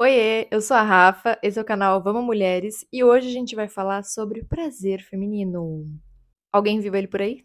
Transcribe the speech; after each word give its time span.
Oiê, 0.00 0.46
eu 0.52 0.60
sou 0.60 0.76
a 0.76 0.82
Rafa, 0.82 1.36
esse 1.42 1.58
é 1.58 1.62
o 1.62 1.64
canal 1.64 2.00
Vamos 2.00 2.24
Mulheres 2.24 2.86
e 2.92 3.02
hoje 3.02 3.26
a 3.26 3.32
gente 3.32 3.56
vai 3.56 3.66
falar 3.66 4.04
sobre 4.04 4.44
prazer 4.44 5.02
feminino. 5.02 5.86
Alguém 6.52 6.78
viu 6.78 6.94
ele 6.94 7.08
por 7.08 7.20
aí? 7.20 7.44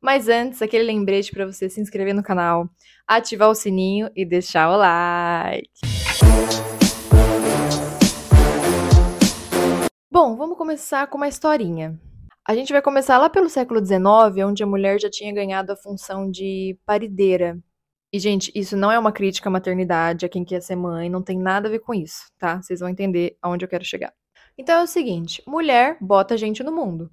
Mas 0.00 0.30
antes, 0.30 0.62
aquele 0.62 0.84
lembrete 0.84 1.30
para 1.32 1.44
você 1.44 1.68
se 1.68 1.78
inscrever 1.78 2.14
no 2.14 2.22
canal, 2.22 2.66
ativar 3.06 3.50
o 3.50 3.54
sininho 3.54 4.10
e 4.16 4.24
deixar 4.24 4.70
o 4.70 4.78
like. 4.78 5.68
Bom, 10.10 10.36
vamos 10.38 10.56
começar 10.56 11.06
com 11.08 11.18
uma 11.18 11.28
historinha. 11.28 12.00
A 12.48 12.54
gente 12.54 12.72
vai 12.72 12.80
começar 12.80 13.18
lá 13.18 13.28
pelo 13.28 13.50
século 13.50 13.84
XIX, 13.84 14.42
onde 14.46 14.62
a 14.62 14.66
mulher 14.66 14.98
já 14.98 15.10
tinha 15.10 15.34
ganhado 15.34 15.70
a 15.70 15.76
função 15.76 16.30
de 16.30 16.78
parideira, 16.86 17.62
e, 18.12 18.18
gente, 18.18 18.52
isso 18.54 18.76
não 18.76 18.90
é 18.90 18.98
uma 18.98 19.12
crítica 19.12 19.48
à 19.48 19.52
maternidade, 19.52 20.24
a 20.24 20.28
quem 20.28 20.44
quer 20.44 20.60
ser 20.62 20.76
mãe, 20.76 21.10
não 21.10 21.22
tem 21.22 21.38
nada 21.38 21.68
a 21.68 21.70
ver 21.70 21.80
com 21.80 21.92
isso, 21.92 22.30
tá? 22.38 22.62
Vocês 22.62 22.80
vão 22.80 22.88
entender 22.88 23.36
aonde 23.42 23.64
eu 23.64 23.68
quero 23.68 23.84
chegar. 23.84 24.12
Então 24.56 24.80
é 24.80 24.82
o 24.82 24.86
seguinte: 24.86 25.42
mulher 25.46 25.98
bota 26.00 26.36
gente 26.36 26.62
no 26.62 26.72
mundo. 26.72 27.10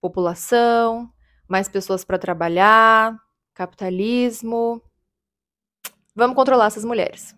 População, 0.00 1.10
mais 1.48 1.68
pessoas 1.68 2.04
para 2.04 2.18
trabalhar, 2.18 3.16
capitalismo. 3.54 4.82
Vamos 6.14 6.36
controlar 6.36 6.66
essas 6.66 6.84
mulheres. 6.84 7.34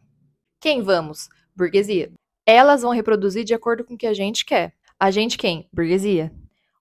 Quem 0.61 0.83
vamos? 0.83 1.29
Burguesia. 1.55 2.11
Elas 2.47 2.83
vão 2.83 2.93
reproduzir 2.93 3.45
de 3.45 3.55
acordo 3.55 3.85
com 3.85 3.95
o 3.95 3.99
que 3.99 4.07
a 4.07 4.15
gente 4.15 4.45
quer. 4.45 4.75
A 4.99 5.11
gente 5.11 5.37
quem? 5.39 5.69
Burguesia. 5.73 6.33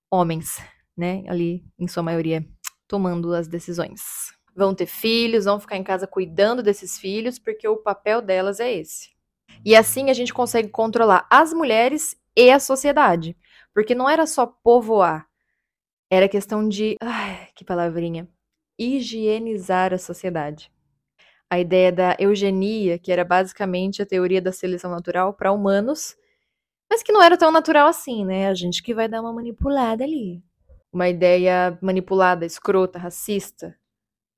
Homens, 0.10 0.58
né? 0.98 1.24
Ali, 1.28 1.64
em 1.78 1.88
sua 1.88 2.02
maioria, 2.02 2.46
tomando 2.88 3.34
as 3.34 3.48
decisões 3.48 4.39
vão 4.60 4.76
ter 4.76 4.86
filhos, 4.86 5.46
vão 5.46 5.60
ficar 5.60 5.78
em 5.78 5.84
casa 5.84 6.06
cuidando 6.06 6.62
desses 6.62 7.00
filhos, 7.00 7.40
porque 7.40 7.68
o 7.68 7.78
papel 7.78 8.22
delas 8.22 8.60
é 8.60 8.72
esse. 8.72 9.10
E 9.66 9.76
assim 9.76 10.10
a 10.10 10.14
gente 10.14 10.34
consegue 10.34 10.70
controlar 10.70 11.26
as 11.32 11.54
mulheres 11.54 12.16
e 12.36 12.52
a 12.52 12.60
sociedade. 12.60 13.36
Porque 13.74 13.96
não 13.96 14.10
era 14.10 14.28
só 14.28 14.46
povoar, 14.46 15.28
era 16.12 16.28
questão 16.28 16.68
de. 16.68 16.98
Ai, 17.02 17.48
que 17.56 17.64
palavrinha! 17.64 18.28
Higienizar 18.78 19.94
a 19.94 19.98
sociedade. 19.98 20.72
A 21.50 21.60
ideia 21.60 21.92
da 21.92 22.16
eugenia, 22.20 23.00
que 23.00 23.12
era 23.12 23.24
basicamente 23.24 24.02
a 24.02 24.06
teoria 24.06 24.42
da 24.42 24.52
seleção 24.52 24.92
natural 24.92 25.34
para 25.34 25.52
humanos, 25.52 26.16
mas 26.90 27.04
que 27.04 27.12
não 27.12 27.22
era 27.22 27.38
tão 27.38 27.52
natural 27.52 27.88
assim, 27.88 28.26
né? 28.26 28.48
A 28.48 28.54
gente 28.54 28.82
que 28.82 28.94
vai 28.94 29.08
dar 29.08 29.22
uma 29.22 29.34
manipulada 29.34 30.04
ali. 30.04 30.44
Uma 30.92 31.08
ideia 31.10 31.78
manipulada, 31.82 32.46
escrota, 32.46 32.98
racista, 32.98 33.76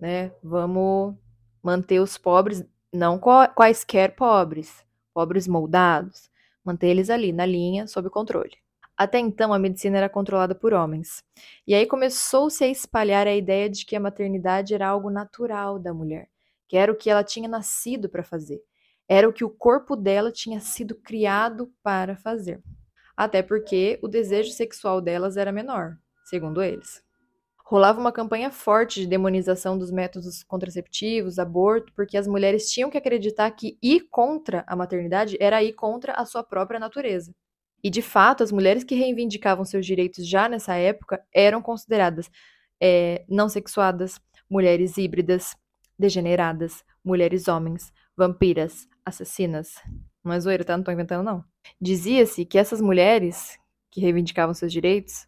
né? 0.01 0.31
Vamos 0.43 1.15
manter 1.61 1.99
os 1.99 2.17
pobres, 2.17 2.65
não 2.91 3.19
quaisquer 3.19 4.15
pobres, 4.15 4.83
pobres 5.13 5.47
moldados, 5.47 6.29
manter 6.65 6.87
eles 6.87 7.11
ali 7.11 7.31
na 7.31 7.45
linha, 7.45 7.85
sob 7.85 8.09
controle. 8.09 8.57
Até 8.97 9.19
então, 9.19 9.53
a 9.53 9.59
medicina 9.59 9.97
era 9.97 10.09
controlada 10.09 10.53
por 10.55 10.73
homens. 10.73 11.23
E 11.65 11.73
aí 11.73 11.85
começou-se 11.85 12.63
a 12.63 12.67
espalhar 12.67 13.27
a 13.27 13.35
ideia 13.35 13.69
de 13.69 13.85
que 13.85 13.95
a 13.95 13.99
maternidade 13.99 14.73
era 14.73 14.87
algo 14.87 15.09
natural 15.09 15.79
da 15.79 15.93
mulher, 15.93 16.27
que 16.67 16.75
era 16.75 16.91
o 16.91 16.95
que 16.95 17.09
ela 17.09 17.23
tinha 17.23 17.47
nascido 17.47 18.09
para 18.09 18.23
fazer, 18.23 18.61
era 19.07 19.27
o 19.29 19.33
que 19.33 19.43
o 19.43 19.49
corpo 19.49 19.95
dela 19.95 20.31
tinha 20.31 20.59
sido 20.59 20.95
criado 20.95 21.71
para 21.83 22.15
fazer. 22.15 22.61
Até 23.15 23.43
porque 23.43 23.99
o 24.01 24.07
desejo 24.07 24.51
sexual 24.51 24.99
delas 24.99 25.37
era 25.37 25.51
menor, 25.51 25.97
segundo 26.25 26.61
eles 26.61 27.03
rolava 27.71 28.01
uma 28.01 28.11
campanha 28.11 28.51
forte 28.51 28.99
de 28.99 29.07
demonização 29.07 29.77
dos 29.77 29.91
métodos 29.91 30.43
contraceptivos, 30.43 31.39
aborto, 31.39 31.93
porque 31.93 32.17
as 32.17 32.27
mulheres 32.27 32.69
tinham 32.69 32.89
que 32.89 32.97
acreditar 32.97 33.49
que 33.51 33.77
ir 33.81 34.09
contra 34.09 34.65
a 34.67 34.75
maternidade 34.75 35.37
era 35.39 35.63
ir 35.63 35.71
contra 35.71 36.11
a 36.11 36.25
sua 36.25 36.43
própria 36.43 36.77
natureza. 36.77 37.33
E 37.81 37.89
de 37.89 38.01
fato, 38.01 38.43
as 38.43 38.51
mulheres 38.51 38.83
que 38.83 38.93
reivindicavam 38.93 39.63
seus 39.63 39.85
direitos 39.85 40.27
já 40.27 40.49
nessa 40.49 40.75
época 40.75 41.23
eram 41.33 41.61
consideradas 41.61 42.29
é, 42.77 43.23
não 43.29 43.47
sexuadas, 43.47 44.19
mulheres 44.49 44.97
híbridas, 44.97 45.55
degeneradas, 45.97 46.83
mulheres 47.01 47.47
homens, 47.47 47.93
vampiras, 48.17 48.85
assassinas. 49.05 49.75
Não 50.21 50.33
é 50.33 50.39
zoeira, 50.41 50.65
tá? 50.65 50.75
Não 50.75 50.83
tô 50.83 50.91
inventando, 50.91 51.23
não. 51.23 51.41
Dizia-se 51.79 52.43
que 52.43 52.57
essas 52.57 52.81
mulheres 52.81 53.57
que 53.89 54.01
reivindicavam 54.01 54.53
seus 54.53 54.73
direitos 54.73 55.25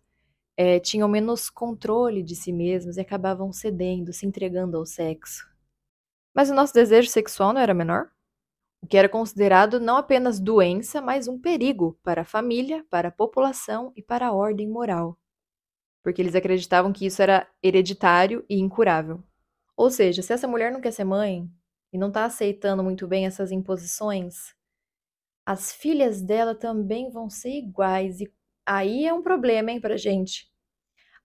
é, 0.57 0.79
tinham 0.79 1.07
menos 1.07 1.49
controle 1.49 2.21
de 2.23 2.35
si 2.35 2.51
mesmas 2.51 2.97
e 2.97 3.01
acabavam 3.01 3.51
cedendo, 3.51 4.13
se 4.13 4.25
entregando 4.25 4.77
ao 4.77 4.85
sexo. 4.85 5.47
Mas 6.33 6.49
o 6.49 6.53
nosso 6.53 6.73
desejo 6.73 7.09
sexual 7.09 7.53
não 7.53 7.61
era 7.61 7.73
menor? 7.73 8.09
O 8.81 8.87
que 8.87 8.97
era 8.97 9.07
considerado 9.07 9.79
não 9.79 9.97
apenas 9.97 10.39
doença, 10.39 11.01
mas 11.01 11.27
um 11.27 11.39
perigo 11.39 11.97
para 12.03 12.21
a 12.21 12.25
família, 12.25 12.85
para 12.89 13.07
a 13.07 13.11
população 13.11 13.93
e 13.95 14.01
para 14.01 14.27
a 14.27 14.33
ordem 14.33 14.67
moral. 14.67 15.17
Porque 16.03 16.21
eles 16.21 16.35
acreditavam 16.35 16.91
que 16.91 17.05
isso 17.05 17.21
era 17.21 17.47
hereditário 17.61 18.45
e 18.49 18.59
incurável. 18.59 19.23
Ou 19.75 19.89
seja, 19.89 20.21
se 20.21 20.33
essa 20.33 20.47
mulher 20.47 20.71
não 20.71 20.81
quer 20.81 20.91
ser 20.91 21.05
mãe 21.05 21.49
e 21.93 21.97
não 21.97 22.09
está 22.09 22.25
aceitando 22.25 22.83
muito 22.83 23.07
bem 23.07 23.25
essas 23.25 23.51
imposições, 23.51 24.53
as 25.45 25.71
filhas 25.71 26.21
dela 26.21 26.53
também 26.53 27.09
vão 27.09 27.29
ser 27.29 27.57
iguais 27.57 28.19
e 28.19 28.31
Aí 28.65 29.05
é 29.05 29.13
um 29.13 29.21
problema, 29.21 29.71
hein, 29.71 29.81
pra 29.81 29.97
gente. 29.97 30.51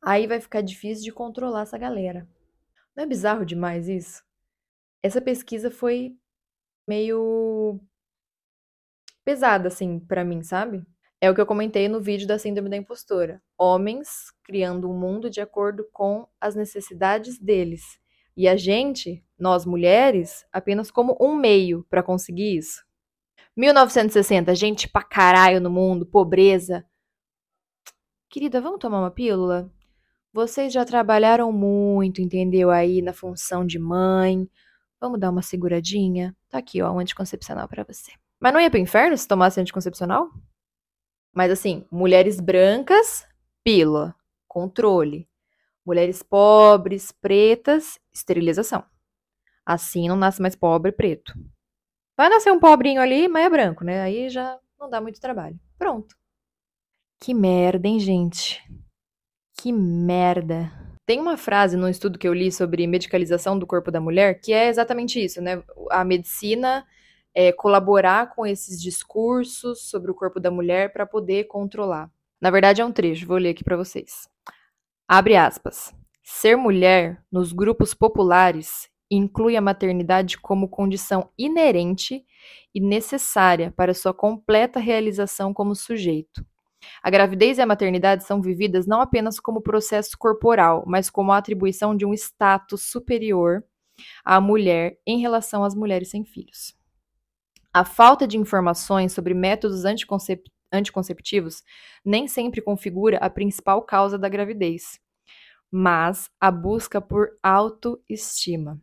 Aí 0.03 0.26
vai 0.26 0.41
ficar 0.41 0.60
difícil 0.60 1.04
de 1.04 1.12
controlar 1.12 1.62
essa 1.62 1.78
galera. 1.78 2.28
Não 2.97 3.04
é 3.04 3.06
bizarro 3.06 3.44
demais 3.44 3.88
isso? 3.88 4.22
Essa 5.03 5.21
pesquisa 5.21 5.71
foi 5.71 6.16
meio 6.87 7.81
pesada, 9.25 9.69
assim, 9.69 10.00
para 10.00 10.25
mim, 10.25 10.43
sabe? 10.43 10.84
É 11.21 11.31
o 11.31 11.34
que 11.34 11.41
eu 11.41 11.47
comentei 11.47 11.88
no 11.88 12.00
vídeo 12.00 12.27
da 12.27 12.38
Síndrome 12.38 12.71
da 12.71 12.77
Impostora. 12.77 13.43
Homens 13.59 14.32
criando 14.44 14.88
um 14.91 14.98
mundo 14.98 15.28
de 15.28 15.41
acordo 15.41 15.84
com 15.93 16.27
as 16.41 16.54
necessidades 16.54 17.38
deles. 17.38 18.00
E 18.37 18.48
a 18.48 18.56
gente, 18.56 19.25
nós 19.38 19.66
mulheres, 19.66 20.47
apenas 20.53 20.91
como 20.91 21.16
um 21.21 21.34
meio 21.34 21.84
para 21.91 22.04
conseguir 22.04 22.56
isso. 22.56 22.84
1960, 23.56 24.54
gente 24.54 24.88
pra 24.88 25.03
caralho 25.03 25.60
no 25.60 25.69
mundo, 25.69 26.06
pobreza, 26.06 26.87
Querida, 28.31 28.61
vamos 28.61 28.78
tomar 28.78 29.00
uma 29.00 29.11
pílula? 29.11 29.72
Vocês 30.34 30.71
já 30.71 30.84
trabalharam 30.84 31.50
muito, 31.50 32.21
entendeu? 32.21 32.71
Aí 32.71 33.00
na 33.00 33.15
função 33.15 33.66
de 33.66 33.78
mãe. 33.78 34.47
Vamos 35.00 35.19
dar 35.19 35.31
uma 35.31 35.41
seguradinha? 35.41 36.37
Tá 36.50 36.59
aqui, 36.59 36.83
ó, 36.83 36.93
um 36.93 36.99
anticoncepcional 36.99 37.66
para 37.66 37.84
você. 37.84 38.12
Mas 38.39 38.53
não 38.53 38.61
ia 38.61 38.71
pro 38.71 38.78
inferno 38.78 39.16
se 39.16 39.27
tomasse 39.27 39.59
anticoncepcional? 39.59 40.31
Mas 41.34 41.50
assim, 41.50 41.87
mulheres 41.91 42.39
brancas, 42.39 43.27
pílula, 43.65 44.15
controle. 44.47 45.27
Mulheres 45.84 46.22
pobres, 46.22 47.10
pretas, 47.10 47.99
esterilização. 48.12 48.84
Assim 49.65 50.06
não 50.06 50.16
nasce 50.16 50.43
mais 50.43 50.55
pobre 50.55 50.93
preto. 50.93 51.33
Vai 52.15 52.28
nascer 52.28 52.53
um 52.53 52.60
pobrinho 52.60 53.00
ali, 53.00 53.27
mas 53.27 53.47
é 53.47 53.49
branco, 53.49 53.84
né? 53.84 54.03
Aí 54.03 54.28
já 54.28 54.60
não 54.78 54.91
dá 54.91 55.00
muito 55.00 55.19
trabalho. 55.19 55.59
Pronto. 55.78 56.15
Que 57.20 57.34
merda, 57.34 57.88
hein, 57.88 57.98
gente? 57.98 58.62
Que 59.60 59.72
merda. 59.72 60.72
Tem 61.04 61.20
uma 61.20 61.36
frase 61.36 61.76
no 61.76 61.88
estudo 61.88 62.18
que 62.18 62.28
eu 62.28 62.34
li 62.34 62.52
sobre 62.52 62.86
medicalização 62.86 63.58
do 63.58 63.66
corpo 63.66 63.90
da 63.90 64.00
mulher 64.00 64.40
que 64.40 64.52
é 64.52 64.68
exatamente 64.68 65.22
isso, 65.22 65.40
né? 65.40 65.62
A 65.90 66.04
medicina 66.04 66.86
é, 67.34 67.50
colaborar 67.50 68.34
com 68.34 68.46
esses 68.46 68.80
discursos 68.80 69.88
sobre 69.88 70.10
o 70.10 70.14
corpo 70.14 70.38
da 70.38 70.50
mulher 70.50 70.92
para 70.92 71.06
poder 71.06 71.44
controlar. 71.44 72.10
Na 72.40 72.50
verdade, 72.50 72.80
é 72.80 72.84
um 72.84 72.92
trecho, 72.92 73.26
vou 73.26 73.36
ler 73.36 73.50
aqui 73.50 73.64
para 73.64 73.76
vocês. 73.76 74.28
Abre 75.08 75.34
aspas. 75.34 75.94
Ser 76.22 76.56
mulher 76.56 77.22
nos 77.32 77.52
grupos 77.52 77.94
populares 77.94 78.88
inclui 79.10 79.56
a 79.56 79.60
maternidade 79.60 80.38
como 80.38 80.68
condição 80.68 81.30
inerente 81.38 82.24
e 82.74 82.80
necessária 82.80 83.72
para 83.74 83.94
sua 83.94 84.12
completa 84.12 84.78
realização 84.78 85.54
como 85.54 85.74
sujeito. 85.74 86.44
A 87.03 87.10
gravidez 87.10 87.59
e 87.59 87.63
a 87.63 87.66
maternidade 87.66 88.25
são 88.25 88.41
vividas 88.41 88.86
não 88.86 89.01
apenas 89.01 89.39
como 89.39 89.63
processo 89.63 90.16
corporal, 90.19 90.84
mas 90.86 91.09
como 91.10 91.33
a 91.33 91.39
atribuição 91.39 91.97
de 91.97 92.04
um 92.04 92.13
status 92.13 92.83
superior 92.83 93.65
à 94.25 94.41
mulher 94.41 94.98
em 95.07 95.21
relação 95.21 95.65
às 95.65 95.75
mulheres 95.75 96.10
sem 96.10 96.25
filhos. 96.25 96.77
A 97.72 97.84
falta 97.84 98.27
de 98.27 98.36
informações 98.36 99.13
sobre 99.13 99.34
métodos 99.34 99.84
anticoncep 99.84 100.51
anticonceptivos 100.71 101.63
nem 102.04 102.28
sempre 102.28 102.60
configura 102.60 103.16
a 103.19 103.31
principal 103.31 103.81
causa 103.83 104.19
da 104.19 104.28
gravidez, 104.28 105.01
mas 105.71 106.31
a 106.39 106.51
busca 106.51 107.01
por 107.01 107.31
autoestima. 107.42 108.78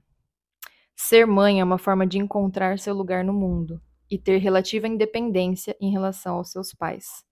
Ser 0.95 1.27
mãe 1.27 1.59
é 1.59 1.63
uma 1.63 1.77
forma 1.77 2.07
de 2.07 2.17
encontrar 2.17 2.79
seu 2.79 2.95
lugar 2.95 3.23
no 3.23 3.33
mundo 3.33 3.79
e 4.09 4.17
ter 4.17 4.37
relativa 4.37 4.87
independência 4.87 5.77
em 5.79 5.91
relação 5.91 6.37
aos 6.37 6.51
seus 6.51 6.73
pais 6.73 7.23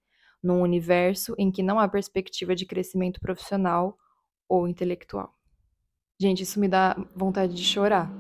num 0.44 0.62
universo 0.62 1.34
em 1.38 1.50
que 1.50 1.64
não 1.64 1.80
há 1.80 1.88
perspectiva 1.88 2.56
de 2.56 2.66
crescimento 2.66 3.20
profissional 3.22 3.98
ou 4.48 4.68
intelectual. 4.68 5.34
Gente, 6.20 6.44
isso 6.44 6.60
me 6.60 6.68
dá 6.68 6.96
vontade 7.16 7.56
de 7.56 7.64
chorar, 7.64 8.12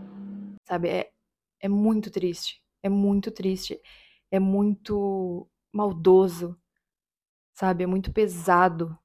sabe? 0.65 0.89
É, 0.89 1.11
é 1.59 1.69
muito 1.69 2.09
triste. 2.09 2.61
É 2.81 2.89
muito 2.89 3.31
triste. 3.31 3.79
É 4.31 4.39
muito 4.39 5.47
maldoso, 5.71 6.57
sabe? 7.53 7.83
É 7.83 7.87
muito 7.87 8.11
pesado 8.11 8.97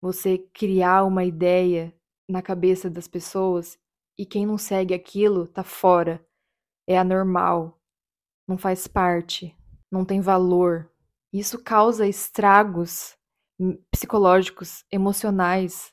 você 0.00 0.38
criar 0.38 1.04
uma 1.04 1.24
ideia 1.24 1.94
na 2.28 2.42
cabeça 2.42 2.88
das 2.88 3.08
pessoas 3.08 3.78
e 4.16 4.24
quem 4.24 4.46
não 4.46 4.58
segue 4.58 4.94
aquilo 4.94 5.46
tá 5.46 5.64
fora. 5.64 6.24
É 6.86 6.98
anormal, 6.98 7.80
não 8.46 8.56
faz 8.56 8.86
parte, 8.86 9.56
não 9.90 10.04
tem 10.04 10.20
valor. 10.20 10.90
Isso 11.32 11.62
causa 11.62 12.06
estragos 12.06 13.16
psicológicos, 13.90 14.84
emocionais 14.90 15.92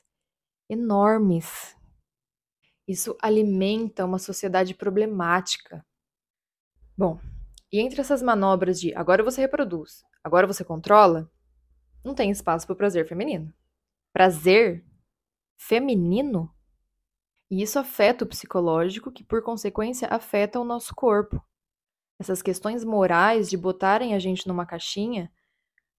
enormes. 0.68 1.76
Isso 2.86 3.16
alimenta 3.20 4.04
uma 4.04 4.18
sociedade 4.18 4.74
problemática. 4.74 5.84
Bom, 6.96 7.20
e 7.72 7.80
entre 7.80 8.00
essas 8.00 8.22
manobras 8.22 8.80
de 8.80 8.94
agora 8.94 9.22
você 9.22 9.40
reproduz, 9.40 10.04
agora 10.22 10.46
você 10.46 10.64
controla, 10.64 11.30
não 12.04 12.14
tem 12.14 12.30
espaço 12.30 12.66
para 12.66 12.74
o 12.74 12.76
prazer 12.76 13.08
feminino. 13.08 13.52
Prazer 14.12 14.86
feminino? 15.58 16.54
E 17.50 17.62
isso 17.62 17.78
afeta 17.78 18.24
o 18.24 18.28
psicológico, 18.28 19.12
que 19.12 19.24
por 19.24 19.42
consequência 19.42 20.08
afeta 20.08 20.58
o 20.60 20.64
nosso 20.64 20.94
corpo. 20.94 21.42
Essas 22.18 22.40
questões 22.40 22.84
morais 22.84 23.48
de 23.50 23.56
botarem 23.56 24.14
a 24.14 24.18
gente 24.18 24.48
numa 24.48 24.66
caixinha 24.66 25.30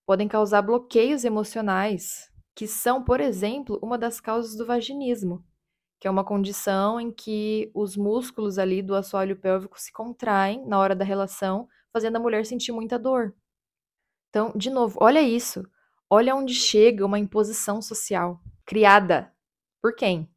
podem 0.05 0.27
causar 0.27 0.61
bloqueios 0.61 1.23
emocionais, 1.23 2.31
que 2.55 2.65
são, 2.65 3.03
por 3.03 3.19
exemplo, 3.19 3.77
uma 3.83 3.97
das 3.97 4.19
causas 4.19 4.55
do 4.55 4.65
vaginismo, 4.65 5.45
que 5.99 6.07
é 6.07 6.11
uma 6.11 6.23
condição 6.23 6.99
em 6.99 7.11
que 7.11 7.69
os 7.73 7.95
músculos 7.95 8.57
ali 8.57 8.81
do 8.81 8.95
assoalho 8.95 9.35
pélvico 9.35 9.79
se 9.79 9.91
contraem 9.91 10.65
na 10.65 10.79
hora 10.79 10.95
da 10.95 11.05
relação, 11.05 11.67
fazendo 11.91 12.15
a 12.15 12.19
mulher 12.19 12.45
sentir 12.45 12.71
muita 12.71 12.97
dor. 12.97 13.35
Então, 14.29 14.51
de 14.55 14.69
novo, 14.69 14.97
olha 15.01 15.21
isso. 15.21 15.63
Olha 16.09 16.35
onde 16.35 16.53
chega 16.53 17.05
uma 17.05 17.19
imposição 17.19 17.81
social 17.81 18.41
criada 18.65 19.33
por 19.81 19.95
quem? 19.95 20.29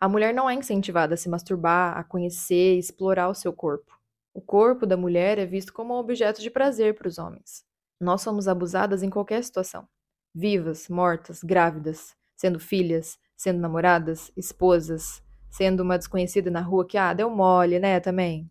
A 0.00 0.08
mulher 0.08 0.34
não 0.34 0.50
é 0.50 0.54
incentivada 0.54 1.14
a 1.14 1.16
se 1.16 1.28
masturbar, 1.28 1.96
a 1.96 2.04
conhecer, 2.04 2.76
explorar 2.76 3.28
o 3.28 3.34
seu 3.34 3.52
corpo. 3.52 3.92
O 4.34 4.42
corpo 4.42 4.84
da 4.84 4.96
mulher 4.96 5.38
é 5.38 5.46
visto 5.46 5.72
como 5.72 5.94
um 5.94 5.98
objeto 5.98 6.42
de 6.42 6.50
prazer 6.50 6.94
para 6.94 7.08
os 7.08 7.18
homens. 7.18 7.64
Nós 8.00 8.20
somos 8.20 8.48
abusadas 8.48 9.02
em 9.02 9.08
qualquer 9.08 9.42
situação 9.42 9.88
vivas, 10.34 10.88
mortas, 10.88 11.44
grávidas, 11.44 12.16
sendo 12.36 12.58
filhas, 12.58 13.16
sendo 13.36 13.60
namoradas, 13.60 14.32
esposas, 14.36 15.22
sendo 15.48 15.84
uma 15.84 15.96
desconhecida 15.96 16.50
na 16.50 16.60
rua 16.60 16.84
que, 16.84 16.98
ah, 16.98 17.14
deu 17.14 17.30
mole, 17.30 17.78
né, 17.78 18.00
também. 18.00 18.50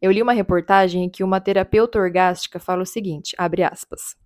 Eu 0.00 0.10
li 0.10 0.22
uma 0.22 0.32
reportagem 0.32 1.04
em 1.04 1.10
que 1.10 1.22
uma 1.22 1.40
terapeuta 1.40 1.98
orgástica 1.98 2.58
fala 2.58 2.82
o 2.82 2.86
seguinte, 2.86 3.36
abre 3.36 3.62
aspas. 3.62 4.16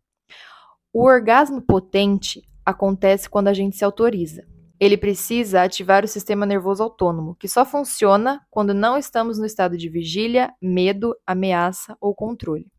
O 0.92 1.04
orgasmo 1.04 1.60
potente 1.60 2.42
acontece 2.64 3.28
quando 3.28 3.48
a 3.48 3.52
gente 3.52 3.76
se 3.76 3.84
autoriza. 3.84 4.46
Ele 4.78 4.96
precisa 4.96 5.62
ativar 5.62 6.04
o 6.04 6.08
sistema 6.08 6.44
nervoso 6.44 6.82
autônomo, 6.82 7.34
que 7.36 7.48
só 7.48 7.64
funciona 7.64 8.44
quando 8.50 8.74
não 8.74 8.96
estamos 8.96 9.38
no 9.38 9.46
estado 9.46 9.76
de 9.76 9.88
vigília, 9.88 10.54
medo, 10.60 11.16
ameaça 11.26 11.96
ou 12.00 12.14
controle. 12.14 12.70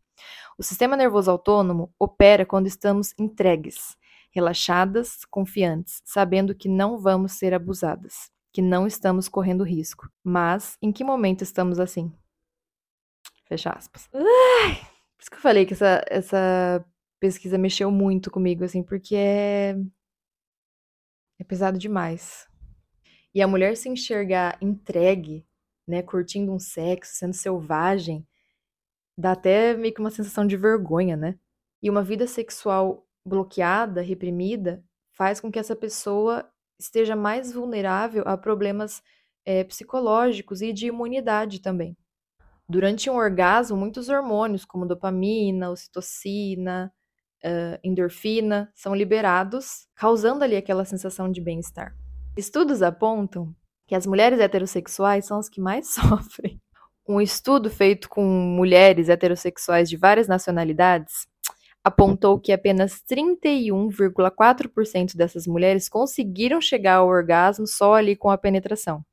O 0.57 0.63
sistema 0.63 0.95
nervoso 0.95 1.29
autônomo 1.29 1.93
opera 1.99 2.45
quando 2.45 2.67
estamos 2.67 3.13
entregues, 3.17 3.95
relaxadas, 4.31 5.25
confiantes, 5.25 6.01
sabendo 6.03 6.55
que 6.55 6.67
não 6.67 6.99
vamos 6.99 7.33
ser 7.33 7.53
abusadas, 7.53 8.31
que 8.51 8.61
não 8.61 8.87
estamos 8.87 9.27
correndo 9.29 9.63
risco. 9.63 10.09
Mas 10.23 10.77
em 10.81 10.91
que 10.91 11.03
momento 11.03 11.43
estamos 11.43 11.79
assim? 11.79 12.11
Fecha 13.45 13.71
aspas. 13.71 14.09
Ai, 14.13 14.75
por 14.75 15.21
isso 15.21 15.31
que 15.31 15.37
eu 15.37 15.41
falei 15.41 15.65
que 15.65 15.73
essa, 15.73 16.03
essa 16.09 16.85
pesquisa 17.19 17.57
mexeu 17.57 17.89
muito 17.91 18.29
comigo, 18.29 18.63
assim, 18.63 18.83
porque 18.83 19.15
é. 19.15 19.75
É 21.39 21.43
pesado 21.43 21.77
demais. 21.77 22.47
E 23.33 23.41
a 23.41 23.47
mulher 23.47 23.77
se 23.77 23.89
enxergar 23.89 24.57
entregue, 24.61 25.45
né, 25.87 26.01
curtindo 26.01 26.51
um 26.51 26.59
sexo, 26.59 27.15
sendo 27.15 27.33
selvagem, 27.33 28.27
dá 29.17 29.31
até 29.31 29.75
meio 29.75 29.93
que 29.93 29.99
uma 29.99 30.11
sensação 30.11 30.45
de 30.45 30.57
vergonha, 30.57 31.15
né? 31.15 31.37
E 31.81 31.89
uma 31.89 32.03
vida 32.03 32.27
sexual 32.27 33.07
bloqueada, 33.25 34.01
reprimida, 34.01 34.83
faz 35.11 35.39
com 35.39 35.51
que 35.51 35.59
essa 35.59 35.75
pessoa 35.75 36.49
esteja 36.79 37.15
mais 37.15 37.51
vulnerável 37.51 38.23
a 38.25 38.37
problemas 38.37 39.01
é, 39.45 39.63
psicológicos 39.63 40.61
e 40.61 40.71
de 40.71 40.87
imunidade 40.87 41.61
também. 41.61 41.97
Durante 42.69 43.09
um 43.09 43.15
orgasmo, 43.15 43.77
muitos 43.77 44.09
hormônios, 44.09 44.65
como 44.65 44.85
dopamina, 44.85 45.71
ocitocina, 45.71 46.93
uh, 47.43 47.79
endorfina, 47.83 48.71
são 48.75 48.95
liberados, 48.95 49.87
causando 49.95 50.43
ali 50.43 50.55
aquela 50.55 50.85
sensação 50.85 51.31
de 51.31 51.41
bem-estar. 51.41 51.95
Estudos 52.37 52.81
apontam 52.81 53.53
que 53.87 53.95
as 53.95 54.05
mulheres 54.05 54.39
heterossexuais 54.39 55.25
são 55.25 55.39
as 55.39 55.49
que 55.49 55.61
mais 55.61 55.89
sofrem 55.93 56.61
um 57.07 57.21
estudo 57.21 57.69
feito 57.69 58.09
com 58.09 58.21
mulheres 58.21 59.07
heterossexuais 59.07 59.89
de 59.89 59.95
várias 59.95 60.27
nacionalidades 60.27 61.25
apontou 61.83 62.37
que 62.37 62.51
apenas 62.51 63.01
31,4% 63.09 65.15
dessas 65.15 65.47
mulheres 65.47 65.87
conseguiram 65.87 66.59
chegar 66.59 66.95
ao 66.95 67.07
orgasmo 67.07 67.65
só 67.65 67.93
ali 67.93 68.13
com 68.13 68.29
a 68.29 68.37
penetração. 68.37 69.05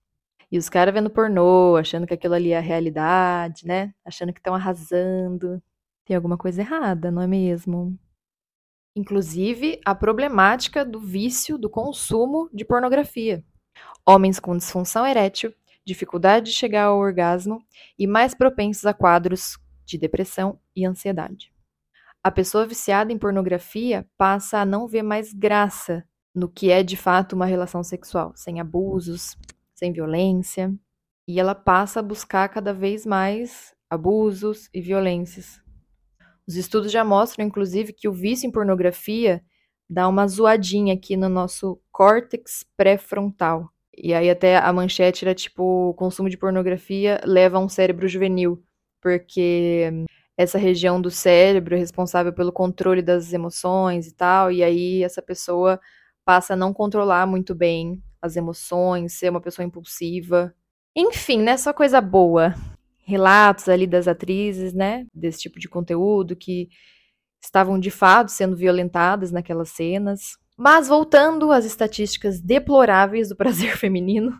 E 0.50 0.58
os 0.58 0.68
caras 0.68 0.92
vendo 0.92 1.08
pornô, 1.08 1.76
achando 1.76 2.04
que 2.04 2.14
aquilo 2.14 2.34
ali 2.34 2.50
é 2.50 2.58
a 2.58 2.60
realidade, 2.60 3.64
né? 3.64 3.94
Achando 4.04 4.32
que 4.32 4.40
estão 4.40 4.56
arrasando. 4.56 5.62
Tem 6.04 6.16
alguma 6.16 6.36
coisa 6.36 6.62
errada, 6.62 7.12
não 7.12 7.22
é 7.22 7.28
mesmo? 7.28 7.96
Inclusive, 8.96 9.80
a 9.84 9.94
problemática 9.94 10.84
do 10.84 11.00
vício 11.00 11.58
do 11.58 11.68
consumo 11.68 12.48
de 12.52 12.64
pornografia. 12.64 13.44
Homens 14.06 14.38
com 14.38 14.56
disfunção 14.56 15.06
erétil 15.06 15.52
dificuldade 15.84 16.46
de 16.46 16.56
chegar 16.56 16.84
ao 16.84 16.98
orgasmo 16.98 17.62
e 17.98 18.06
mais 18.06 18.34
propensos 18.34 18.86
a 18.86 18.94
quadros 18.94 19.58
de 19.84 19.98
depressão 19.98 20.58
e 20.74 20.86
ansiedade. 20.86 21.52
A 22.22 22.30
pessoa 22.30 22.66
viciada 22.66 23.12
em 23.12 23.18
pornografia 23.18 24.08
passa 24.16 24.58
a 24.58 24.64
não 24.64 24.88
ver 24.88 25.02
mais 25.02 25.32
graça 25.32 26.02
no 26.34 26.48
que 26.48 26.70
é 26.70 26.82
de 26.82 26.96
fato 26.96 27.34
uma 27.34 27.44
relação 27.44 27.84
sexual, 27.84 28.32
sem 28.34 28.60
abusos, 28.60 29.36
sem 29.74 29.92
violência, 29.92 30.74
e 31.28 31.38
ela 31.38 31.54
passa 31.54 32.00
a 32.00 32.02
buscar 32.02 32.48
cada 32.48 32.72
vez 32.72 33.04
mais 33.04 33.74
abusos 33.90 34.68
e 34.72 34.80
violências. 34.80 35.63
Os 36.46 36.56
estudos 36.56 36.92
já 36.92 37.04
mostram, 37.04 37.46
inclusive, 37.46 37.92
que 37.92 38.08
o 38.08 38.12
vício 38.12 38.46
em 38.46 38.52
pornografia 38.52 39.42
dá 39.88 40.08
uma 40.08 40.26
zoadinha 40.26 40.94
aqui 40.94 41.16
no 41.16 41.28
nosso 41.28 41.80
córtex 41.92 42.64
pré-frontal, 42.76 43.70
e 43.96 44.12
aí 44.12 44.28
até 44.30 44.56
a 44.56 44.72
manchete 44.72 45.24
era 45.24 45.34
tipo, 45.34 45.90
o 45.90 45.94
consumo 45.94 46.28
de 46.28 46.36
pornografia 46.36 47.20
leva 47.24 47.58
a 47.58 47.60
um 47.60 47.68
cérebro 47.68 48.08
juvenil, 48.08 48.62
porque 49.00 50.04
essa 50.36 50.58
região 50.58 51.00
do 51.00 51.10
cérebro 51.10 51.74
é 51.76 51.78
responsável 51.78 52.32
pelo 52.32 52.52
controle 52.52 53.02
das 53.02 53.32
emoções 53.32 54.06
e 54.06 54.14
tal, 54.14 54.50
e 54.50 54.62
aí 54.64 55.02
essa 55.04 55.22
pessoa 55.22 55.80
passa 56.24 56.54
a 56.54 56.56
não 56.56 56.72
controlar 56.72 57.26
muito 57.26 57.54
bem 57.54 58.02
as 58.20 58.36
emoções, 58.36 59.12
ser 59.12 59.28
uma 59.30 59.40
pessoa 59.40 59.64
impulsiva. 59.64 60.54
Enfim, 60.96 61.42
né, 61.42 61.56
só 61.56 61.72
coisa 61.72 62.00
boa. 62.00 62.54
Relatos 63.04 63.68
ali 63.68 63.86
das 63.86 64.08
atrizes, 64.08 64.72
né, 64.72 65.06
desse 65.14 65.40
tipo 65.40 65.58
de 65.58 65.68
conteúdo 65.68 66.34
que 66.34 66.68
estavam 67.42 67.78
de 67.78 67.90
fato 67.90 68.30
sendo 68.30 68.56
violentadas 68.56 69.30
naquelas 69.30 69.70
cenas. 69.70 70.38
Mas 70.56 70.88
voltando 70.88 71.52
às 71.52 71.64
estatísticas 71.64 72.40
deploráveis 72.40 73.28
do 73.28 73.36
prazer 73.36 73.76
feminino, 73.76 74.32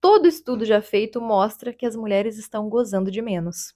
todo 0.00 0.26
estudo 0.26 0.64
já 0.64 0.82
feito 0.82 1.20
mostra 1.20 1.72
que 1.72 1.86
as 1.86 1.94
mulheres 1.94 2.38
estão 2.38 2.68
gozando 2.68 3.10
de 3.10 3.22
menos. 3.22 3.74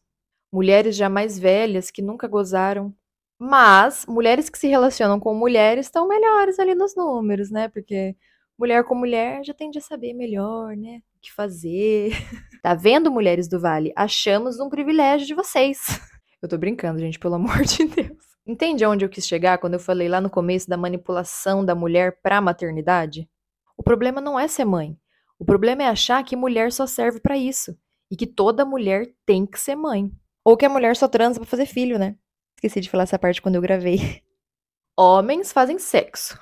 Mulheres 0.52 0.97
já 0.97 1.09
mais 1.09 1.38
velhas 1.38 1.90
que 1.90 2.02
nunca 2.02 2.26
gozaram, 2.26 2.95
mas 3.38 4.06
mulheres 4.06 4.49
que 4.49 4.59
se 4.59 4.66
relacionam 4.66 5.21
com 5.21 5.35
mulheres 5.35 5.87
estão 5.87 6.09
melhores 6.09 6.59
ali 6.59 6.75
nos 6.75 6.97
números, 6.97 7.50
né? 7.50 7.68
Porque 7.68 8.16
mulher 8.59 8.83
com 8.85 8.95
mulher 8.95 9.45
já 9.45 9.52
tende 9.52 9.78
a 9.78 9.83
saber 9.83 10.14
melhor, 10.14 10.76
né? 10.76 11.02
O 11.16 11.21
que 11.21 11.33
fazer. 11.33 12.12
Tá 12.62 12.75
vendo, 12.75 13.10
mulheres 13.10 13.48
do 13.48 13.60
Vale? 13.60 13.92
Achamos 13.96 14.58
um 14.60 14.68
privilégio 14.68 15.26
de 15.26 15.34
vocês. 15.34 15.78
Eu 16.42 16.48
tô 16.48 16.58
brincando, 16.58 16.98
gente, 16.98 17.18
pelo 17.18 17.34
amor 17.34 17.62
de 17.62 17.84
Deus. 17.86 18.18
Entende 18.46 18.84
aonde 18.84 19.04
eu 19.04 19.08
quis 19.08 19.26
chegar 19.26 19.58
quando 19.58 19.75
eu 19.75 19.80
falei 19.80 20.08
lá 20.08 20.20
no 20.20 20.30
começo 20.30 20.68
da 20.68 20.76
manipulação 20.76 21.64
da 21.64 21.75
mulher 21.75 22.20
para 22.22 22.36
a 22.36 22.40
maternidade? 22.40 23.28
O 23.76 23.82
problema 23.82 24.20
não 24.20 24.38
é 24.38 24.46
ser 24.46 24.64
mãe. 24.64 24.96
O 25.36 25.44
problema 25.44 25.82
é 25.82 25.88
achar 25.88 26.22
que 26.22 26.36
mulher 26.36 26.70
só 26.70 26.86
serve 26.86 27.18
para 27.18 27.36
isso 27.36 27.76
e 28.08 28.16
que 28.16 28.26
toda 28.26 28.64
mulher 28.64 29.12
tem 29.25 29.44
que 29.44 29.58
ser 29.58 29.75
mãe. 29.75 30.12
Ou 30.44 30.56
que 30.56 30.64
a 30.64 30.68
mulher 30.68 30.94
só 30.94 31.08
transa 31.08 31.40
para 31.40 31.48
fazer 31.48 31.66
filho, 31.66 31.98
né? 31.98 32.16
Esqueci 32.56 32.80
de 32.80 32.88
falar 32.88 33.02
essa 33.02 33.18
parte 33.18 33.42
quando 33.42 33.56
eu 33.56 33.60
gravei. 33.60 34.22
Homens 34.96 35.52
fazem 35.52 35.78
sexo. 35.78 36.38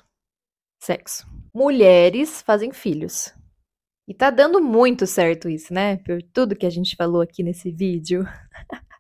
Sexo. 0.79 1.27
Mulheres 1.55 2.43
fazem 2.43 2.71
filhos. 2.71 3.33
E 4.07 4.13
tá 4.13 4.31
dando 4.31 4.61
muito 4.61 5.07
certo 5.07 5.49
isso, 5.49 5.73
né? 5.73 5.97
Por 5.99 6.23
tudo 6.23 6.57
que 6.57 6.67
a 6.67 6.71
gente 6.71 6.95
falou 6.97 7.23
aqui 7.23 7.43
nesse 7.43 7.71
vídeo. 7.71 8.25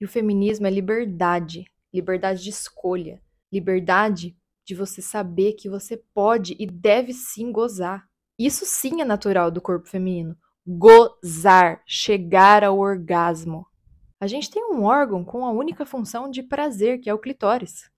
E 0.00 0.04
o 0.04 0.08
feminismo 0.08 0.64
é 0.64 0.70
liberdade, 0.70 1.64
liberdade 1.92 2.44
de 2.44 2.50
escolha, 2.50 3.20
liberdade 3.52 4.36
de 4.64 4.72
você 4.72 5.02
saber 5.02 5.54
que 5.54 5.68
você 5.68 5.96
pode 6.14 6.54
e 6.56 6.66
deve 6.66 7.12
sim 7.12 7.50
gozar. 7.50 8.06
Isso 8.38 8.64
sim 8.64 9.00
é 9.00 9.04
natural 9.04 9.50
do 9.50 9.60
corpo 9.60 9.88
feminino. 9.88 10.36
Gozar, 10.64 11.82
chegar 11.84 12.62
ao 12.62 12.78
orgasmo. 12.78 13.66
A 14.20 14.28
gente 14.28 14.50
tem 14.50 14.62
um 14.64 14.84
órgão 14.84 15.24
com 15.24 15.44
a 15.44 15.50
única 15.50 15.84
função 15.84 16.30
de 16.30 16.44
prazer, 16.44 17.00
que 17.00 17.10
é 17.10 17.14
o 17.14 17.18
clitóris. 17.18 17.90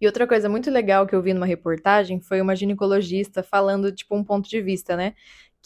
E 0.00 0.06
outra 0.06 0.26
coisa 0.26 0.48
muito 0.48 0.70
legal 0.70 1.06
que 1.06 1.14
eu 1.14 1.20
vi 1.20 1.34
numa 1.34 1.46
reportagem 1.46 2.20
foi 2.20 2.40
uma 2.40 2.56
ginecologista 2.56 3.42
falando, 3.42 3.92
tipo, 3.92 4.16
um 4.16 4.24
ponto 4.24 4.48
de 4.48 4.62
vista, 4.62 4.96
né? 4.96 5.14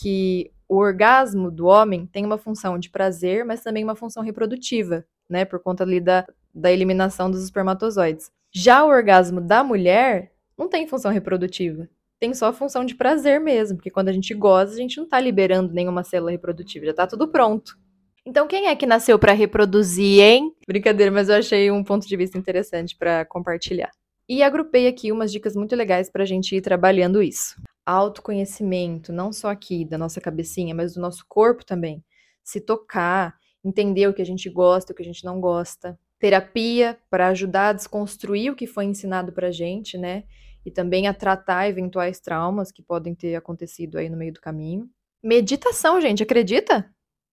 Que 0.00 0.52
o 0.69 0.76
orgasmo 0.76 1.50
do 1.50 1.67
homem 1.67 2.07
tem 2.07 2.25
uma 2.25 2.38
função 2.38 2.78
de 2.78 2.90
prazer, 2.90 3.45
mas 3.45 3.62
também 3.62 3.83
uma 3.83 3.97
função 3.97 4.23
reprodutiva, 4.23 5.05
né? 5.28 5.45
Por 5.45 5.59
conta 5.61 5.83
ali 5.83 6.00
da, 6.00 6.26
da 6.55 6.71
eliminação 6.71 7.31
dos 7.31 7.43
espermatozoides. 7.43 8.31
Já 8.52 8.85
o 8.85 8.88
orgasmo 8.88 9.40
da 9.40 9.64
mulher 9.64 10.33
não 10.57 10.69
tem 10.69 10.87
função 10.87 11.11
reprodutiva. 11.11 11.88
Tem 12.21 12.35
só 12.35 12.47
a 12.47 12.52
função 12.52 12.85
de 12.85 12.95
prazer 12.95 13.40
mesmo, 13.40 13.76
porque 13.76 13.90
quando 13.90 14.09
a 14.09 14.12
gente 14.12 14.35
goza, 14.35 14.75
a 14.75 14.76
gente 14.76 14.99
não 14.99 15.07
tá 15.07 15.21
liberando 15.21 15.73
nenhuma 15.73 16.02
célula 16.02 16.33
reprodutiva, 16.33 16.87
já 16.87 16.93
tá 16.95 17.07
tudo 17.07 17.28
pronto. 17.28 17.78
Então, 18.26 18.47
quem 18.47 18.67
é 18.67 18.76
que 18.76 18.85
nasceu 18.85 19.19
para 19.19 19.33
reproduzir, 19.33 20.21
hein? 20.21 20.52
Brincadeira, 20.67 21.11
mas 21.12 21.28
eu 21.28 21.37
achei 21.37 21.71
um 21.71 21.85
ponto 21.85 22.07
de 22.07 22.17
vista 22.17 22.37
interessante 22.37 22.97
para 22.97 23.25
compartilhar. 23.25 23.90
E 24.29 24.43
agrupei 24.43 24.87
aqui 24.87 25.11
umas 25.11 25.33
dicas 25.33 25.57
muito 25.57 25.75
legais 25.75 26.11
para 26.11 26.23
a 26.23 26.27
gente 26.27 26.55
ir 26.55 26.61
trabalhando 26.61 27.23
isso. 27.23 27.55
Autoconhecimento, 27.87 29.11
não 29.11 29.33
só 29.33 29.49
aqui 29.49 29.87
da 29.87 29.97
nossa 29.97 30.21
cabecinha, 30.21 30.75
mas 30.75 30.93
do 30.93 31.01
nosso 31.01 31.25
corpo 31.27 31.65
também. 31.65 32.05
Se 32.45 32.61
tocar, 32.61 33.39
entender 33.65 34.07
o 34.07 34.13
que 34.13 34.21
a 34.21 34.27
gente 34.27 34.51
gosta, 34.51 34.93
o 34.93 34.95
que 34.95 35.01
a 35.03 35.05
gente 35.05 35.25
não 35.25 35.41
gosta. 35.41 35.99
Terapia 36.19 36.99
para 37.09 37.29
ajudar 37.29 37.69
a 37.69 37.73
desconstruir 37.73 38.53
o 38.53 38.55
que 38.55 38.67
foi 38.67 38.85
ensinado 38.85 39.33
para 39.33 39.49
a 39.49 39.53
gente, 39.53 39.97
né? 39.97 40.25
E 40.63 40.71
também 40.71 41.07
a 41.07 41.15
tratar 41.15 41.67
eventuais 41.67 42.21
traumas 42.21 42.71
que 42.71 42.83
podem 42.83 43.15
ter 43.15 43.35
acontecido 43.35 43.97
aí 43.97 44.11
no 44.11 44.17
meio 44.19 44.35
do 44.35 44.41
caminho. 44.43 44.91
Meditação, 45.23 45.99
gente, 46.03 46.23
acredita? 46.23 46.85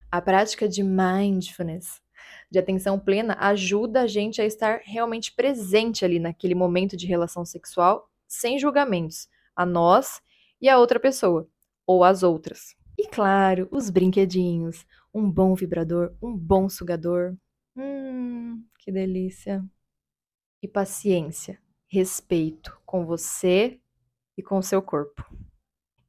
A 0.09 0.21
prática 0.21 0.65
de 0.65 0.81
mindfulness, 0.81 1.99
de 2.51 2.59
atenção 2.59 2.99
plena, 2.99 3.35
ajuda 3.39 4.01
a 4.01 4.07
gente 4.07 4.41
a 4.41 4.45
estar 4.45 4.81
realmente 4.83 5.33
presente 5.33 6.05
ali 6.05 6.19
naquele 6.19 6.55
momento 6.55 6.95
de 6.95 7.05
relação 7.05 7.45
sexual, 7.45 8.09
sem 8.27 8.59
julgamentos, 8.59 9.27
a 9.55 9.65
nós 9.65 10.21
e 10.61 10.69
a 10.69 10.77
outra 10.77 10.99
pessoa, 10.99 11.47
ou 11.85 12.03
as 12.03 12.23
outras. 12.23 12.75
E 12.97 13.07
claro, 13.07 13.67
os 13.71 13.89
brinquedinhos, 13.89 14.85
um 15.13 15.29
bom 15.29 15.53
vibrador, 15.53 16.13
um 16.21 16.35
bom 16.35 16.69
sugador. 16.69 17.35
Hum, 17.75 18.63
que 18.79 18.91
delícia. 18.91 19.63
E 20.61 20.67
paciência, 20.67 21.59
respeito 21.87 22.79
com 22.85 23.05
você 23.05 23.79
e 24.37 24.41
com 24.41 24.57
o 24.57 24.63
seu 24.63 24.81
corpo. 24.81 25.25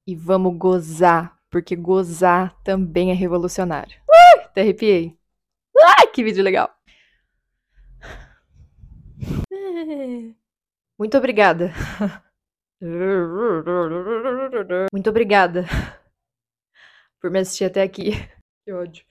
E 0.07 0.15
vamos 0.15 0.57
gozar 0.57 1.37
porque 1.51 1.75
gozar 1.75 2.55
também 2.63 3.11
é 3.11 3.15
revolucionário. 3.15 3.99
Uh, 4.09 4.41
até 4.45 4.61
arrepiei. 4.61 5.17
Ai, 5.83 6.07
que 6.09 6.23
vídeo 6.25 6.43
legal. 6.43 6.71
Muito 10.99 11.17
obrigada. 11.19 11.73
Muito 14.93 15.11
obrigada 15.11 15.65
por 17.21 17.31
me 17.31 17.41
assistir 17.41 17.65
até 17.65 17.83
aqui. 17.83 18.13
Que 18.65 18.73
ódio. 18.73 19.05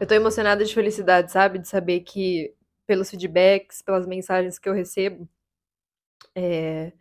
Eu 0.00 0.06
tô 0.06 0.14
emocionada 0.14 0.64
de 0.64 0.74
felicidade, 0.74 1.30
sabe? 1.30 1.58
De 1.58 1.68
saber 1.68 2.00
que 2.00 2.54
pelos 2.86 3.10
feedbacks, 3.10 3.82
pelas 3.82 4.06
mensagens 4.06 4.58
que 4.58 4.68
eu 4.68 4.72
recebo, 4.74 5.28
é, 6.34 6.92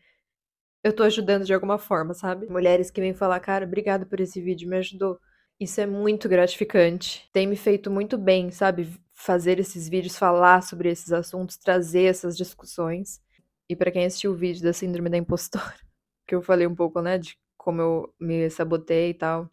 eu 0.83 0.93
tô 0.93 1.03
ajudando 1.03 1.45
de 1.45 1.53
alguma 1.53 1.77
forma, 1.77 2.13
sabe? 2.13 2.47
Mulheres 2.47 2.91
que 2.91 3.01
vêm 3.01 3.13
falar, 3.13 3.39
cara, 3.39 3.65
obrigado 3.65 4.05
por 4.05 4.19
esse 4.19 4.41
vídeo, 4.41 4.69
me 4.69 4.77
ajudou. 4.77 5.19
Isso 5.59 5.79
é 5.79 5.85
muito 5.85 6.27
gratificante. 6.27 7.29
Tem 7.31 7.47
me 7.47 7.55
feito 7.55 7.89
muito 7.89 8.17
bem, 8.17 8.51
sabe? 8.51 8.89
Fazer 9.23 9.57
esses 9.57 9.87
vídeos, 9.87 10.17
falar 10.17 10.61
sobre 10.61 10.89
esses 10.89 11.13
assuntos, 11.13 11.55
trazer 11.55 12.03
essas 12.03 12.35
discussões. 12.35 13.21
E 13.69 13.75
para 13.75 13.89
quem 13.89 14.05
assistiu 14.05 14.31
o 14.31 14.35
vídeo 14.35 14.61
da 14.61 14.73
Síndrome 14.73 15.09
da 15.09 15.17
Impostora, 15.17 15.73
que 16.27 16.35
eu 16.35 16.41
falei 16.41 16.67
um 16.67 16.75
pouco, 16.75 17.01
né, 17.01 17.17
de 17.17 17.37
como 17.57 17.81
eu 17.81 18.13
me 18.19 18.49
sabotei 18.49 19.11
e 19.11 19.13
tal, 19.13 19.49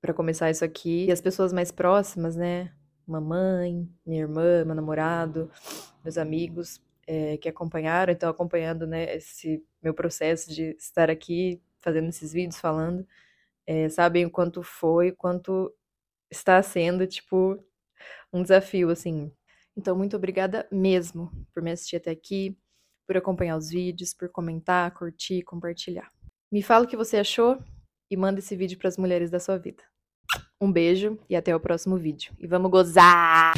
para 0.00 0.14
começar 0.14 0.50
isso 0.50 0.64
aqui. 0.64 1.06
E 1.06 1.12
as 1.12 1.20
pessoas 1.20 1.52
mais 1.52 1.72
próximas, 1.72 2.36
né? 2.36 2.72
Mamãe, 3.04 3.88
minha 4.06 4.22
irmã, 4.22 4.64
meu 4.64 4.74
namorado, 4.76 5.50
meus 6.04 6.16
amigos, 6.16 6.80
é, 7.04 7.36
que 7.38 7.48
acompanharam, 7.48 8.12
então 8.12 8.30
acompanhando 8.30 8.86
né, 8.86 9.16
esse 9.16 9.64
meu 9.82 9.92
processo 9.92 10.48
de 10.54 10.76
estar 10.78 11.10
aqui 11.10 11.60
fazendo 11.80 12.08
esses 12.08 12.32
vídeos, 12.32 12.60
falando, 12.60 13.04
é, 13.66 13.88
sabem 13.88 14.24
o 14.24 14.30
quanto 14.30 14.62
foi, 14.62 15.10
quanto 15.10 15.74
está 16.30 16.62
sendo, 16.62 17.06
tipo, 17.06 17.58
um 18.32 18.42
desafio, 18.42 18.90
assim. 18.90 19.32
Então, 19.76 19.96
muito 19.96 20.16
obrigada 20.16 20.68
mesmo 20.70 21.30
por 21.52 21.62
me 21.62 21.70
assistir 21.70 21.96
até 21.96 22.10
aqui, 22.10 22.56
por 23.06 23.16
acompanhar 23.16 23.56
os 23.56 23.70
vídeos, 23.70 24.14
por 24.14 24.28
comentar, 24.28 24.92
curtir, 24.92 25.42
compartilhar. 25.42 26.08
Me 26.50 26.62
fala 26.62 26.84
o 26.84 26.88
que 26.88 26.96
você 26.96 27.18
achou 27.18 27.58
e 28.10 28.16
manda 28.16 28.40
esse 28.40 28.54
vídeo 28.54 28.78
para 28.78 28.88
as 28.88 28.98
mulheres 28.98 29.30
da 29.30 29.40
sua 29.40 29.58
vida. 29.58 29.82
Um 30.60 30.70
beijo 30.70 31.18
e 31.28 31.34
até 31.34 31.54
o 31.54 31.60
próximo 31.60 31.96
vídeo. 31.96 32.34
E 32.38 32.46
vamos 32.46 32.70
gozar! 32.70 33.54